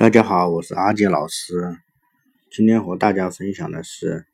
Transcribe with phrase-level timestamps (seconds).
[0.00, 1.76] 大家好，我是阿杰老师。
[2.50, 4.26] 今天和大家分享的是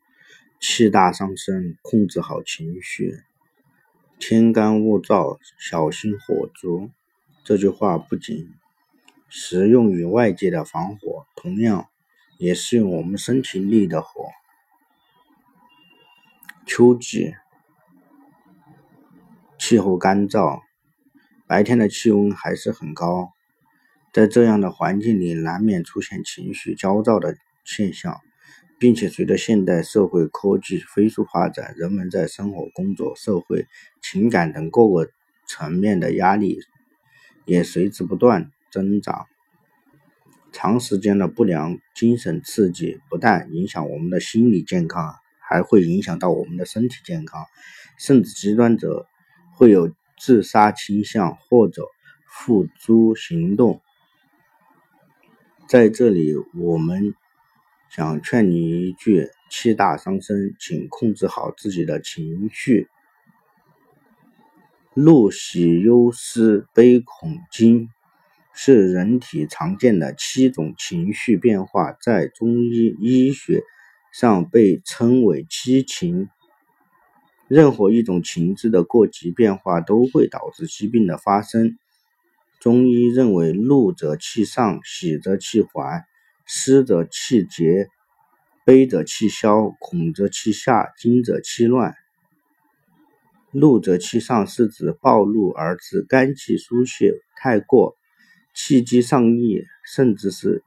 [0.61, 3.19] 气大伤身，控制好情绪。
[4.17, 6.89] 天干物燥，小心火烛。
[7.43, 8.47] 这句话不仅
[9.27, 11.89] 适用于外界的防火，同样
[12.37, 14.29] 也适用我们身体内的火。
[16.65, 17.33] 秋季
[19.59, 20.61] 气候干燥，
[21.45, 23.33] 白天的气温还是很高。
[24.17, 28.19] 在这样的环境里，难免出现情绪焦躁的现象，
[28.79, 33.67] 并且随着现代社会科技飞速发展，人们在生活、工作、社会、
[34.01, 35.07] 情感等各个
[35.47, 36.57] 层面的压力
[37.45, 39.27] 也随之不断增长。
[40.51, 45.13] 长时间的不良精神刺激不但影响我们的心理健康，
[45.47, 47.45] 还会影响到我们的身体健康，
[47.99, 49.05] 甚至极端者
[49.53, 51.83] 会有自杀倾向或者
[52.27, 53.79] 付诸行动。
[55.67, 57.13] 在这里，我们
[57.89, 62.87] 想劝你一句：气大伤身，请控制好自己的情绪。
[64.93, 67.89] 怒、喜、忧、思、悲、恐、惊
[68.53, 73.61] 是人体常见的七种情绪变化，在中医医学
[74.13, 76.29] 上被称为七情。
[77.49, 81.77] 任何一种情志的过激变化，都会导致疾病的发生。
[82.67, 86.03] 中医认为，怒则气上，喜则气缓，
[86.45, 87.87] 思则气结，
[88.65, 91.95] 悲则气消，恐则气下，惊则气乱。
[93.51, 97.95] 怒则气上是指暴怒而致肝气疏泄太过，
[98.53, 100.61] 气机上逆，甚至是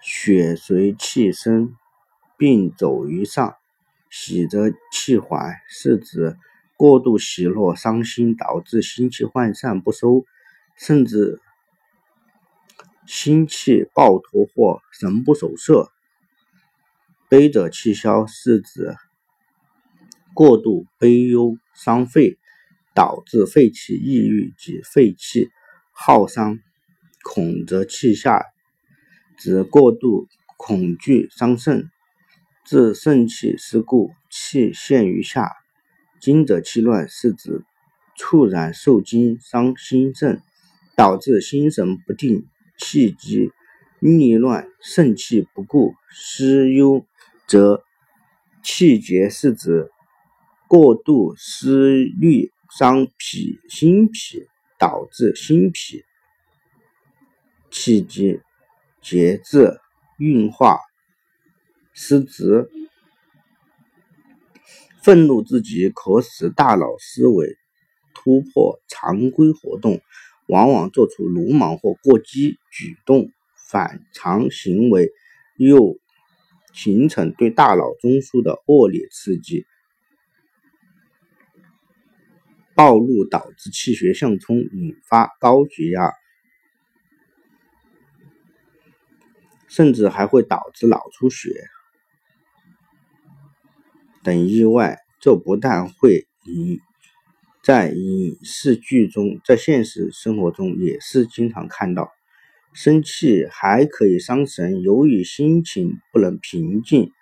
[0.00, 1.76] 血随气生，
[2.36, 3.54] 病走于上。
[4.10, 6.36] 喜则气缓是指。
[6.76, 10.26] 过度喜乐、伤心，导致心气涣散不收，
[10.76, 11.40] 甚至
[13.06, 15.90] 心气暴脱或神不守舍。
[17.28, 18.94] 悲者气消，是指
[20.34, 22.36] 过度悲忧伤肺，
[22.94, 25.48] 导致肺气抑郁及肺气
[25.92, 26.58] 耗伤。
[27.24, 28.44] 恐则气下，
[29.36, 31.90] 指过度恐惧伤肾，
[32.64, 35.50] 致肾气失固，气陷于下。
[36.26, 37.62] 惊者气乱，是指
[38.16, 40.42] 猝然受惊伤心肾，
[40.96, 43.52] 导致心神不定、气机
[44.00, 45.94] 逆乱、肾气不固。
[46.10, 47.06] 思忧
[47.46, 47.84] 则
[48.60, 49.88] 气结，是指
[50.66, 54.48] 过度思虑伤脾心脾，
[54.80, 56.02] 导致心脾
[57.70, 58.40] 气机
[59.00, 59.78] 节制
[60.18, 60.80] 运化
[61.92, 62.68] 失职。
[65.06, 67.56] 愤怒之极，可使大脑思维
[68.12, 70.00] 突破常规活动，
[70.48, 73.30] 往往做出鲁莽或过激举动；
[73.70, 75.12] 反常行为
[75.58, 75.96] 又
[76.74, 79.64] 形成对大脑中枢的恶劣刺激。
[82.74, 86.10] 暴怒导致气血相冲，引发高血压，
[89.68, 91.68] 甚至还会导致脑出血。
[94.26, 96.80] 等意外，这不但会影
[97.62, 102.10] 在影视剧中，在现实生活中也是经常看到。
[102.74, 107.12] 生气还可以伤神，由于心情不能平静，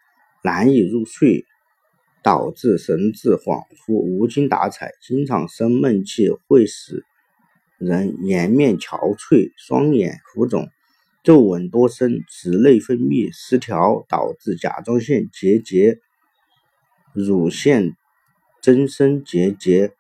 [0.42, 1.44] 难以入睡，
[2.22, 7.04] 导致神志恍惚、无精打采，经常生闷气，会使
[7.76, 10.71] 人颜面憔悴、双眼浮肿、
[11.22, 15.98] 皱纹多生，使内分泌失调，导致甲状腺结节。
[17.14, 17.97] 乳腺
[18.60, 19.92] 增生结节、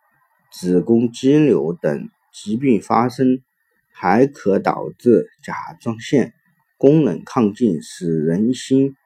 [0.50, 3.40] 子宫肌瘤等疾病发生，
[3.92, 6.34] 还可导致甲状腺
[6.76, 8.96] 功能亢进，使人心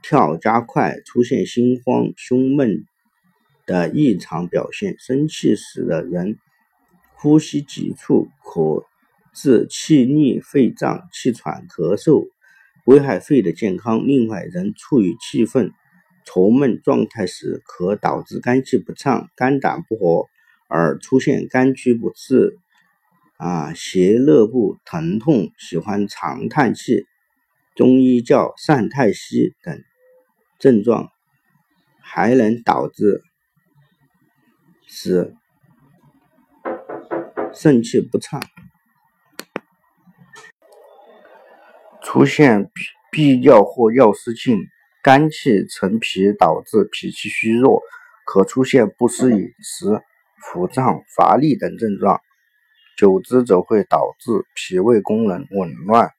[0.00, 2.86] 跳加快，出现心慌、胸闷
[3.66, 4.96] 的异常表现。
[4.98, 6.38] 生气时的人
[7.16, 8.86] 呼吸急促，可
[9.34, 12.30] 致气逆肺胀、气喘、咳嗽，
[12.86, 14.06] 危害肺的健康。
[14.06, 15.70] 另外，人处于气愤。
[16.30, 20.28] 愁闷状态时，可导致肝气不畅、肝胆不和，
[20.68, 22.58] 而出现肝区不适、
[23.38, 27.06] 啊胁肋部疼痛、喜欢长叹气
[27.74, 29.82] （中医叫善太息）等
[30.58, 31.08] 症状，
[32.02, 33.22] 还能导致
[34.86, 35.34] 使
[37.54, 38.42] 肾气不畅，
[42.02, 42.70] 出现
[43.10, 44.58] 闭尿或尿失禁。
[45.02, 47.80] 肝气沉脾，导致脾气虚弱，
[48.26, 50.02] 可出现不思饮食、
[50.42, 52.20] 腹胀、乏力等症状。
[52.96, 56.10] 久之则会导致脾胃功能紊乱。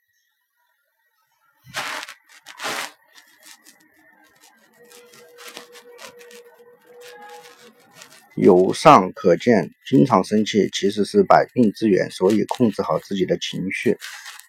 [8.35, 13.97] 由上可见，经常生气其实是百病之源，所以控制好自己的情绪，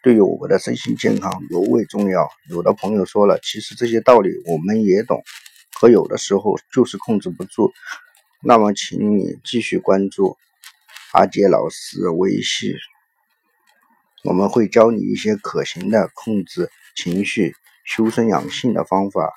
[0.03, 2.29] 对于我们的身心健康尤为重要。
[2.49, 5.23] 有的朋友说了，其实这些道理我们也懂，
[5.79, 7.73] 可有的时候就是控制不住。
[8.43, 10.37] 那么，请你继续关注
[11.13, 12.73] 阿杰老师微信，
[14.25, 17.55] 我们会教你一些可行的控制情绪、
[17.85, 19.35] 修身养性的方法。